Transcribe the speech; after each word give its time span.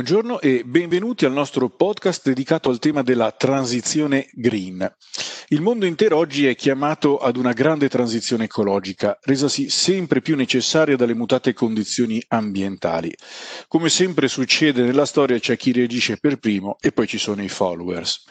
Buongiorno 0.00 0.40
e 0.40 0.62
benvenuti 0.64 1.26
al 1.26 1.32
nostro 1.32 1.68
podcast 1.68 2.24
dedicato 2.24 2.70
al 2.70 2.78
tema 2.78 3.02
della 3.02 3.32
transizione 3.32 4.30
green. 4.32 4.90
Il 5.48 5.60
mondo 5.60 5.84
intero 5.84 6.16
oggi 6.16 6.46
è 6.46 6.56
chiamato 6.56 7.18
ad 7.18 7.36
una 7.36 7.52
grande 7.52 7.90
transizione 7.90 8.44
ecologica, 8.44 9.18
resasi 9.20 9.68
sempre 9.68 10.22
più 10.22 10.36
necessaria 10.36 10.96
dalle 10.96 11.12
mutate 11.12 11.52
condizioni 11.52 12.18
ambientali. 12.28 13.14
Come 13.68 13.90
sempre 13.90 14.26
succede 14.28 14.84
nella 14.84 15.04
storia 15.04 15.38
c'è 15.38 15.58
chi 15.58 15.70
reagisce 15.70 16.16
per 16.16 16.38
primo 16.38 16.78
e 16.80 16.92
poi 16.92 17.06
ci 17.06 17.18
sono 17.18 17.42
i 17.42 17.50
followers. 17.50 18.24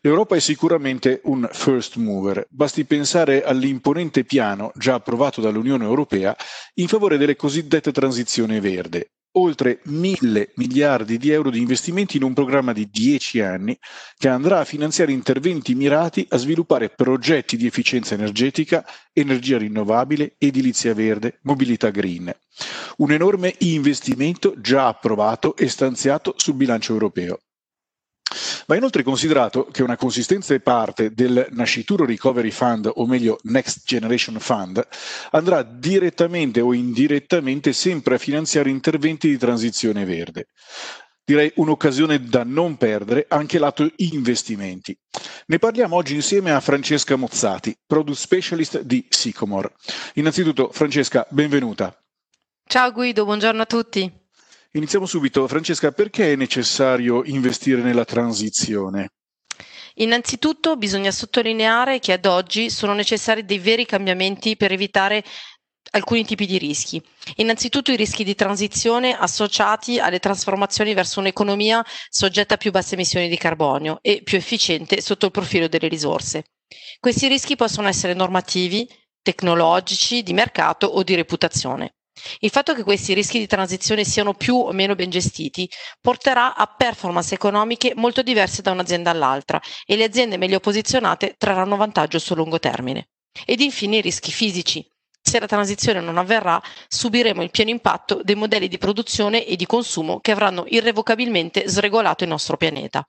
L'Europa 0.00 0.36
è 0.36 0.40
sicuramente 0.40 1.20
un 1.24 1.46
first 1.52 1.96
mover. 1.96 2.46
Basti 2.48 2.86
pensare 2.86 3.44
all'imponente 3.44 4.24
piano 4.24 4.72
già 4.74 4.94
approvato 4.94 5.42
dall'Unione 5.42 5.84
Europea 5.84 6.34
in 6.76 6.88
favore 6.88 7.18
delle 7.18 7.36
cosiddette 7.36 7.92
transizione 7.92 8.58
verde, 8.58 9.10
oltre 9.32 9.80
mille 9.84 10.50
miliardi 10.56 11.18
di 11.18 11.30
euro 11.30 11.50
di 11.50 11.60
investimenti 11.60 12.16
in 12.16 12.24
un 12.24 12.32
programma 12.32 12.72
di 12.72 12.88
dieci 12.90 13.40
anni 13.40 13.78
che 14.16 14.28
andrà 14.28 14.60
a 14.60 14.64
finanziare 14.64 15.12
interventi 15.12 15.74
mirati 15.74 16.26
a 16.30 16.36
sviluppare 16.36 16.88
progetti 16.88 17.56
di 17.56 17.66
efficienza 17.66 18.14
energetica, 18.14 18.84
energia 19.12 19.58
rinnovabile, 19.58 20.34
edilizia 20.38 20.94
verde, 20.94 21.38
mobilità 21.42 21.90
green. 21.90 22.34
Un 22.96 23.12
enorme 23.12 23.54
investimento 23.58 24.54
già 24.60 24.88
approvato 24.88 25.56
e 25.56 25.68
stanziato 25.68 26.34
sul 26.36 26.54
bilancio 26.54 26.92
europeo. 26.92 27.40
Va 28.66 28.76
inoltre 28.76 29.02
considerato 29.02 29.66
che 29.66 29.82
una 29.82 29.96
consistente 29.96 30.60
parte 30.60 31.12
del 31.12 31.48
Nascituro 31.50 32.04
Recovery 32.04 32.50
Fund, 32.50 32.90
o 32.92 33.06
meglio 33.06 33.38
Next 33.42 33.82
Generation 33.84 34.38
Fund, 34.38 34.86
andrà 35.30 35.62
direttamente 35.62 36.60
o 36.60 36.72
indirettamente 36.72 37.72
sempre 37.72 38.16
a 38.16 38.18
finanziare 38.18 38.70
interventi 38.70 39.28
di 39.28 39.38
transizione 39.38 40.04
verde. 40.04 40.46
Direi 41.24 41.52
un'occasione 41.56 42.20
da 42.24 42.42
non 42.42 42.76
perdere 42.76 43.26
anche 43.28 43.58
lato 43.58 43.88
investimenti. 43.96 44.98
Ne 45.46 45.58
parliamo 45.58 45.94
oggi 45.94 46.14
insieme 46.14 46.50
a 46.50 46.60
Francesca 46.60 47.14
Mozzati, 47.14 47.76
Product 47.86 48.18
Specialist 48.18 48.80
di 48.80 49.06
Sycomore. 49.08 49.72
Innanzitutto, 50.14 50.70
Francesca, 50.72 51.24
benvenuta. 51.30 51.96
Ciao 52.66 52.90
Guido, 52.92 53.24
buongiorno 53.24 53.62
a 53.62 53.66
tutti. 53.66 54.19
Iniziamo 54.72 55.06
subito. 55.06 55.48
Francesca, 55.48 55.90
perché 55.90 56.32
è 56.32 56.36
necessario 56.36 57.24
investire 57.24 57.82
nella 57.82 58.04
transizione? 58.04 59.08
Innanzitutto 59.94 60.76
bisogna 60.76 61.10
sottolineare 61.10 61.98
che 61.98 62.12
ad 62.12 62.24
oggi 62.24 62.70
sono 62.70 62.94
necessari 62.94 63.44
dei 63.44 63.58
veri 63.58 63.84
cambiamenti 63.84 64.56
per 64.56 64.70
evitare 64.70 65.24
alcuni 65.90 66.24
tipi 66.24 66.46
di 66.46 66.56
rischi. 66.56 67.02
Innanzitutto 67.36 67.90
i 67.90 67.96
rischi 67.96 68.22
di 68.22 68.36
transizione 68.36 69.16
associati 69.16 69.98
alle 69.98 70.20
trasformazioni 70.20 70.94
verso 70.94 71.18
un'economia 71.18 71.84
soggetta 72.08 72.54
a 72.54 72.56
più 72.56 72.70
basse 72.70 72.94
emissioni 72.94 73.28
di 73.28 73.36
carbonio 73.36 73.98
e 74.02 74.22
più 74.22 74.38
efficiente 74.38 75.00
sotto 75.00 75.26
il 75.26 75.32
profilo 75.32 75.66
delle 75.66 75.88
risorse. 75.88 76.44
Questi 77.00 77.26
rischi 77.26 77.56
possono 77.56 77.88
essere 77.88 78.14
normativi, 78.14 78.88
tecnologici, 79.20 80.22
di 80.22 80.32
mercato 80.32 80.86
o 80.86 81.02
di 81.02 81.16
reputazione. 81.16 81.94
Il 82.40 82.50
fatto 82.50 82.74
che 82.74 82.82
questi 82.82 83.14
rischi 83.14 83.38
di 83.38 83.46
transizione 83.46 84.04
siano 84.04 84.34
più 84.34 84.56
o 84.56 84.72
meno 84.72 84.94
ben 84.94 85.10
gestiti 85.10 85.68
porterà 86.00 86.54
a 86.54 86.66
performance 86.66 87.34
economiche 87.34 87.92
molto 87.96 88.22
diverse 88.22 88.62
da 88.62 88.72
un'azienda 88.72 89.10
all'altra 89.10 89.60
e 89.86 89.96
le 89.96 90.04
aziende 90.04 90.36
meglio 90.36 90.60
posizionate 90.60 91.34
trarranno 91.38 91.76
vantaggio 91.76 92.18
sul 92.18 92.36
lungo 92.36 92.58
termine. 92.58 93.08
Ed 93.46 93.60
infine 93.60 93.98
i 93.98 94.00
rischi 94.00 94.32
fisici. 94.32 94.86
Se 95.22 95.38
la 95.38 95.46
transizione 95.46 96.00
non 96.00 96.18
avverrà, 96.18 96.60
subiremo 96.88 97.42
il 97.42 97.50
pieno 97.50 97.70
impatto 97.70 98.20
dei 98.22 98.34
modelli 98.34 98.68
di 98.68 98.78
produzione 98.78 99.44
e 99.46 99.54
di 99.54 99.66
consumo 99.66 100.18
che 100.20 100.32
avranno 100.32 100.64
irrevocabilmente 100.66 101.68
sregolato 101.68 102.24
il 102.24 102.30
nostro 102.30 102.56
pianeta. 102.56 103.06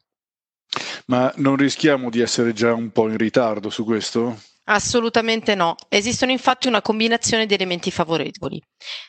Ma 1.08 1.32
non 1.38 1.56
rischiamo 1.56 2.10
di 2.10 2.22
essere 2.22 2.54
già 2.54 2.74
un 2.74 2.92
po' 2.92 3.10
in 3.10 3.18
ritardo 3.18 3.70
su 3.70 3.84
questo? 3.84 4.40
Assolutamente 4.66 5.56
no. 5.56 5.76
Esistono 5.90 6.32
infatti 6.32 6.68
una 6.68 6.82
combinazione 6.82 7.46
di 7.46 7.54
elementi 7.54 7.90
favorevoli. 7.90 8.62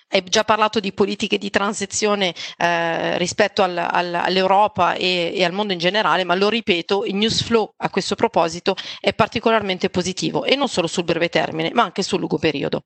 Hai 0.09 0.25
già 0.25 0.45
parlato 0.45 0.81
di 0.81 0.93
politiche 0.93 1.39
di 1.39 1.51
transizione 1.51 2.35
eh, 2.57 3.19
rispetto 3.19 3.63
al, 3.63 3.77
al, 3.77 4.15
all'Europa 4.15 4.95
e, 4.95 5.33
e, 5.35 5.45
al 5.45 5.53
mondo 5.53 5.73
in 5.73 5.79
generale, 5.79 6.25
ma 6.25 6.35
lo 6.35 6.49
ripeto, 6.49 7.05
il 7.05 7.17
news 7.17 7.43
flow 7.43 7.75
a 7.77 7.91
questo 7.91 8.15
proposito 8.15 8.75
è 8.99 9.13
particolarmente 9.13 9.91
positivo 9.91 10.45
e 10.45 10.57
non 10.57 10.69
solo 10.69 10.87
sul 10.87 11.05
breve 11.05 11.29
termine, 11.29 11.71
ma 11.73 11.83
anche 11.83 12.03
sul 12.03 12.21
lungo 12.21 12.39
periodo. 12.39 12.85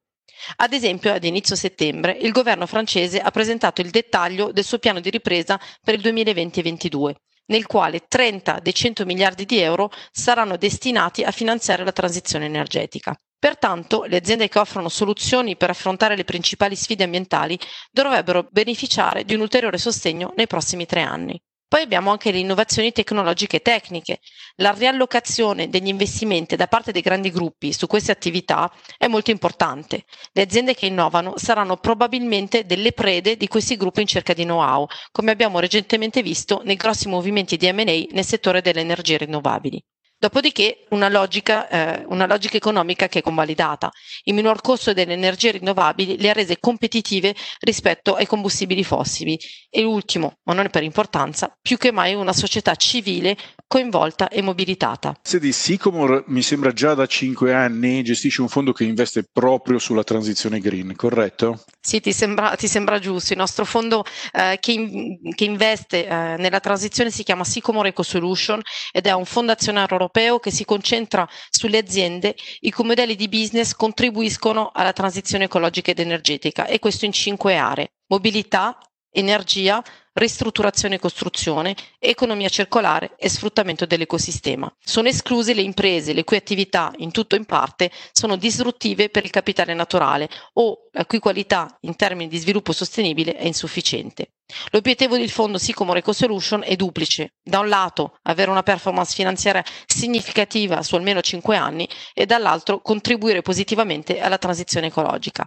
Ad 0.56 0.72
esempio, 0.72 1.12
ad 1.12 1.24
inizio 1.24 1.56
settembre, 1.56 2.16
il 2.20 2.32
governo 2.32 2.66
francese 2.66 3.20
ha 3.20 3.30
presentato 3.30 3.80
il 3.80 3.90
dettaglio 3.90 4.52
del 4.52 4.64
suo 4.64 4.78
piano 4.78 5.00
di 5.00 5.10
ripresa 5.10 5.58
per 5.82 5.94
il 5.94 6.00
2020-2022 6.00 7.14
nel 7.46 7.66
quale 7.66 8.06
30 8.08 8.60
dei 8.60 8.74
100 8.74 9.04
miliardi 9.04 9.44
di 9.44 9.58
euro 9.58 9.90
saranno 10.10 10.56
destinati 10.56 11.22
a 11.22 11.30
finanziare 11.30 11.84
la 11.84 11.92
transizione 11.92 12.46
energetica. 12.46 13.14
Pertanto, 13.38 14.04
le 14.04 14.16
aziende 14.16 14.48
che 14.48 14.58
offrono 14.58 14.88
soluzioni 14.88 15.56
per 15.56 15.70
affrontare 15.70 16.16
le 16.16 16.24
principali 16.24 16.74
sfide 16.74 17.04
ambientali 17.04 17.58
dovrebbero 17.90 18.48
beneficiare 18.50 19.24
di 19.24 19.34
un 19.34 19.40
ulteriore 19.40 19.78
sostegno 19.78 20.32
nei 20.36 20.46
prossimi 20.46 20.86
tre 20.86 21.02
anni. 21.02 21.40
Poi 21.68 21.82
abbiamo 21.82 22.12
anche 22.12 22.30
le 22.30 22.38
innovazioni 22.38 22.92
tecnologiche 22.92 23.56
e 23.56 23.60
tecniche. 23.60 24.20
La 24.56 24.70
riallocazione 24.70 25.68
degli 25.68 25.88
investimenti 25.88 26.54
da 26.54 26.68
parte 26.68 26.92
dei 26.92 27.02
grandi 27.02 27.30
gruppi 27.30 27.72
su 27.72 27.88
queste 27.88 28.12
attività 28.12 28.72
è 28.96 29.08
molto 29.08 29.32
importante. 29.32 30.04
Le 30.32 30.42
aziende 30.42 30.74
che 30.74 30.86
innovano 30.86 31.36
saranno 31.38 31.76
probabilmente 31.76 32.66
delle 32.66 32.92
prede 32.92 33.36
di 33.36 33.48
questi 33.48 33.76
gruppi 33.76 34.00
in 34.00 34.06
cerca 34.06 34.32
di 34.32 34.44
know-how, 34.44 34.86
come 35.10 35.32
abbiamo 35.32 35.58
recentemente 35.58 36.22
visto 36.22 36.62
nei 36.64 36.76
grossi 36.76 37.08
movimenti 37.08 37.56
di 37.56 37.70
M&A 37.72 38.06
nel 38.12 38.24
settore 38.24 38.60
delle 38.60 38.82
energie 38.82 39.18
rinnovabili. 39.18 39.82
Dopodiché 40.26 40.86
una 40.88 41.08
logica, 41.08 41.68
eh, 41.68 42.04
una 42.08 42.26
logica, 42.26 42.56
economica 42.56 43.06
che 43.06 43.20
è 43.20 43.22
convalidata. 43.22 43.92
Il 44.24 44.34
minor 44.34 44.60
costo 44.60 44.92
delle 44.92 45.12
energie 45.12 45.52
rinnovabili 45.52 46.18
le 46.18 46.30
ha 46.30 46.32
rese 46.32 46.58
competitive 46.58 47.32
rispetto 47.60 48.16
ai 48.16 48.26
combustibili 48.26 48.82
fossili. 48.82 49.38
E 49.70 49.82
l'ultimo, 49.82 50.38
ma 50.42 50.52
non 50.52 50.68
per 50.68 50.82
importanza, 50.82 51.56
più 51.62 51.76
che 51.76 51.92
mai 51.92 52.14
una 52.14 52.32
società 52.32 52.74
civile 52.74 53.36
coinvolta 53.66 54.28
e 54.28 54.42
mobilitata. 54.42 55.18
Se 55.22 55.38
di 55.38 55.52
Sycomore 55.52 56.24
mi 56.28 56.42
sembra 56.42 56.72
già 56.72 56.94
da 56.94 57.06
cinque 57.06 57.52
anni 57.52 58.02
gestisce 58.02 58.40
un 58.40 58.48
fondo 58.48 58.72
che 58.72 58.84
investe 58.84 59.24
proprio 59.30 59.78
sulla 59.78 60.04
transizione 60.04 60.60
green, 60.60 60.94
corretto? 60.94 61.64
Sì, 61.80 62.00
ti 62.00 62.12
sembra, 62.12 62.54
ti 62.54 62.68
sembra 62.68 62.98
giusto. 62.98 63.32
Il 63.32 63.38
nostro 63.38 63.64
fondo 63.64 64.04
eh, 64.32 64.58
che, 64.60 64.72
in, 64.72 65.34
che, 65.34 65.44
investe 65.44 66.06
eh, 66.06 66.36
nella 66.38 66.60
transizione 66.60 67.10
si 67.10 67.22
chiama 67.22 67.44
Sycomore 67.44 67.88
Eco 67.88 68.02
Solution 68.02 68.60
ed 68.92 69.06
è 69.06 69.12
un 69.12 69.24
fondo 69.24 69.52
azionario 69.52 69.96
europeo 69.96 70.38
che 70.38 70.50
si 70.50 70.64
concentra 70.64 71.28
sulle 71.50 71.78
aziende 71.78 72.34
i 72.60 72.70
cui 72.70 72.84
modelli 72.84 73.16
di 73.16 73.28
business 73.28 73.74
contribuiscono 73.74 74.70
alla 74.72 74.92
transizione 74.92 75.44
ecologica 75.44 75.90
ed 75.90 75.98
energetica 75.98 76.66
e 76.66 76.78
questo 76.78 77.04
in 77.04 77.12
cinque 77.12 77.56
aree. 77.56 77.88
Mobilità, 78.08 78.78
energia, 79.10 79.82
ristrutturazione 80.16 80.94
e 80.96 80.98
costruzione, 80.98 81.74
economia 81.98 82.48
circolare 82.48 83.14
e 83.18 83.28
sfruttamento 83.28 83.84
dell'ecosistema. 83.84 84.72
Sono 84.82 85.08
escluse 85.08 85.54
le 85.54 85.60
imprese 85.60 86.12
le 86.12 86.24
cui 86.24 86.36
attività, 86.36 86.92
in 86.98 87.10
tutto 87.10 87.34
o 87.34 87.38
in 87.38 87.44
parte, 87.44 87.90
sono 88.12 88.36
disruttive 88.36 89.10
per 89.10 89.24
il 89.24 89.30
capitale 89.30 89.74
naturale 89.74 90.28
o 90.54 90.88
la 90.92 91.04
cui 91.04 91.18
qualità 91.18 91.76
in 91.82 91.96
termini 91.96 92.28
di 92.28 92.38
sviluppo 92.38 92.72
sostenibile 92.72 93.34
è 93.34 93.46
insufficiente. 93.46 94.30
L'obiettivo 94.70 95.16
del 95.16 95.28
fondo 95.28 95.58
Sycomore 95.58 95.98
Eco 95.98 96.12
Solution 96.12 96.62
è 96.64 96.76
duplice. 96.76 97.34
Da 97.42 97.58
un 97.58 97.68
lato 97.68 98.16
avere 98.22 98.50
una 98.50 98.62
performance 98.62 99.12
finanziaria 99.12 99.64
significativa 99.84 100.82
su 100.82 100.94
almeno 100.94 101.20
5 101.20 101.56
anni 101.56 101.86
e 102.14 102.24
dall'altro 102.26 102.80
contribuire 102.80 103.42
positivamente 103.42 104.20
alla 104.20 104.38
transizione 104.38 104.86
ecologica. 104.86 105.46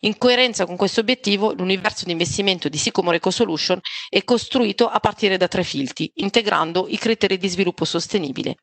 In 0.00 0.18
coerenza 0.18 0.66
con 0.66 0.76
questo 0.76 1.00
obiettivo, 1.00 1.52
l'universo 1.52 2.04
di 2.04 2.12
investimento 2.12 2.68
di 2.68 2.78
Sycomore 2.78 3.16
Eco 3.16 3.30
Solution 3.30 3.80
è 4.08 4.24
costruito 4.24 4.88
a 4.88 5.00
partire 5.00 5.36
da 5.36 5.48
tre 5.48 5.62
filtri, 5.64 6.10
integrando 6.14 6.86
i 6.88 6.98
criteri 6.98 7.38
di 7.38 7.48
sviluppo 7.48 7.84
sostenibile. 7.84 8.56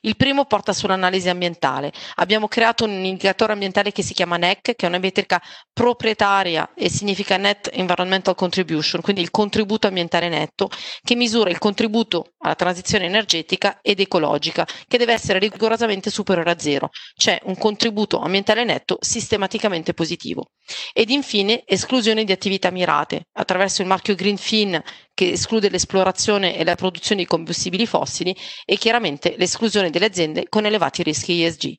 Il 0.00 0.16
primo 0.16 0.44
porta 0.46 0.72
sull'analisi 0.72 1.28
ambientale. 1.28 1.92
Abbiamo 2.16 2.48
creato 2.48 2.84
un 2.84 3.04
indicatore 3.04 3.52
ambientale 3.52 3.92
che 3.92 4.02
si 4.02 4.14
chiama 4.14 4.36
NEC, 4.36 4.74
che 4.74 4.86
è 4.86 4.86
una 4.86 4.98
metrica 4.98 5.40
proprietaria 5.72 6.72
e 6.74 6.88
significa 6.88 7.36
Net 7.36 7.70
Environmental 7.72 8.34
Contribution, 8.34 9.00
quindi 9.00 9.22
il 9.22 9.30
contributo 9.30 9.86
ambientale 9.86 10.28
netto, 10.28 10.68
che 11.02 11.14
misura 11.14 11.50
il 11.50 11.58
contributo 11.58 12.32
alla 12.38 12.54
transizione 12.54 13.06
energetica 13.06 13.78
ed 13.80 14.00
ecologica, 14.00 14.66
che 14.86 14.98
deve 14.98 15.12
essere 15.12 15.38
rigorosamente 15.38 16.10
superiore 16.10 16.50
a 16.50 16.58
zero, 16.58 16.90
cioè 17.14 17.40
un 17.44 17.56
contributo 17.56 18.20
ambientale 18.20 18.64
netto 18.64 18.98
sistematicamente 19.00 19.94
positivo. 19.94 20.50
Ed 20.92 21.10
infine 21.10 21.62
esclusione 21.66 22.24
di 22.24 22.32
attività 22.32 22.70
mirate, 22.70 23.24
attraverso 23.32 23.82
il 23.82 23.88
marchio 23.88 24.14
Greenfin 24.14 24.80
che 25.14 25.32
esclude 25.32 25.68
l'esplorazione 25.68 26.56
e 26.56 26.64
la 26.64 26.74
produzione 26.74 27.22
di 27.22 27.26
combustibili 27.26 27.86
fossili 27.86 28.34
e 28.64 28.76
chiaramente 28.76 29.34
l'esclusione 29.36 29.90
delle 29.90 30.06
aziende 30.06 30.48
con 30.48 30.66
elevati 30.66 31.02
rischi 31.02 31.42
ESG. 31.44 31.74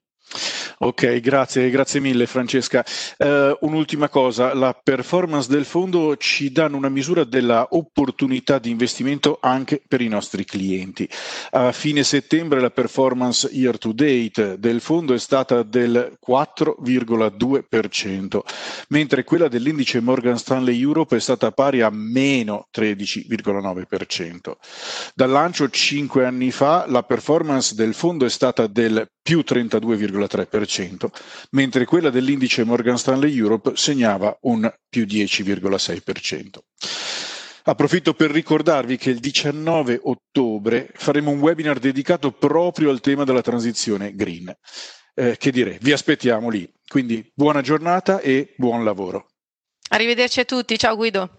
Ok, 0.84 1.20
grazie, 1.20 1.70
grazie 1.70 2.00
mille 2.00 2.26
Francesca. 2.26 2.84
Uh, 3.20 3.56
un'ultima 3.68 4.10
cosa, 4.10 4.56
la 4.56 4.74
performance 4.74 5.48
del 5.48 5.66
fondo 5.66 6.18
ci 6.18 6.52
danno 6.52 6.76
una 6.76 6.90
misura 6.90 7.24
della 7.24 7.68
opportunità 7.70 8.58
di 8.58 8.72
investimento 8.72 9.38
anche 9.40 9.80
per 9.88 10.02
i 10.02 10.08
nostri 10.08 10.44
clienti. 10.44 11.08
A 11.52 11.72
fine 11.72 12.04
settembre 12.04 12.60
la 12.60 12.72
performance 12.72 13.48
year 13.52 13.78
to 13.78 13.92
date 13.94 14.58
del 14.58 14.82
fondo 14.82 15.14
è 15.14 15.20
stata 15.20 15.62
del 15.62 16.18
4,2%, 16.28 18.40
mentre 18.88 19.24
quella 19.24 19.48
dell'indice 19.48 20.00
Morgan 20.00 20.40
Stanley 20.40 20.82
Europe 20.82 21.16
è 21.16 21.20
stata 21.20 21.52
pari 21.52 21.82
a 21.82 21.92
meno 21.92 22.70
13,9%. 22.76 24.54
Dal 25.14 25.30
lancio 25.30 25.70
cinque 25.70 26.26
anni 26.26 26.50
fa 26.50 26.86
la 26.88 27.04
performance 27.04 27.76
del 27.76 27.94
fondo 27.94 28.26
è 28.26 28.30
stata 28.30 28.66
del 28.66 29.08
più 29.32 29.46
32,3%, 29.48 31.10
mentre 31.52 31.86
quella 31.86 32.10
dell'indice 32.10 32.66
Morgan 32.66 32.98
Stanley 32.98 33.34
Europe 33.34 33.78
segnava 33.78 34.38
un 34.42 34.70
più 34.90 35.06
10,6%. 35.06 36.58
Approfitto 37.64 38.14
per 38.14 38.30
ricordarvi 38.32 38.98
che 38.98 39.10
il 39.12 39.20
19 39.20 40.02
ottobre 40.04 40.90
faremo 40.96 41.32
un 41.32 41.40
webinar 41.40 41.80
dedicato 41.80 42.34
proprio 42.34 42.90
al 42.90 43.00
tema 43.00 43.24
della 43.24 43.42
transizione 43.42 44.14
green. 44.16 44.54
Eh, 45.14 45.38
che 45.38 45.52
dire, 45.52 45.78
vi 45.80 45.94
aspettiamo 45.94 46.50
lì. 46.50 46.70
Quindi 46.86 47.32
buona 47.34 47.62
giornata 47.62 48.20
e 48.20 48.54
buon 48.58 48.84
lavoro. 48.84 49.28
Arrivederci 49.92 50.42
a 50.42 50.46
tutti, 50.46 50.78
ciao 50.78 50.98
Guido. 50.98 51.38